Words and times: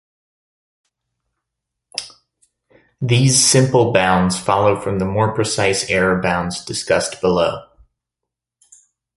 These 3.01 3.37
simple 3.39 3.93
bounds 3.93 4.35
follow 4.35 4.79
from 4.79 4.97
the 4.97 5.05
more 5.05 5.31
precise 5.35 5.91
error 5.91 6.19
bounds 6.19 6.65
discussed 6.65 7.21
below. 7.21 7.63